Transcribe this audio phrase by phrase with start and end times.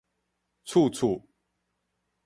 [0.65, 1.23] 眵眵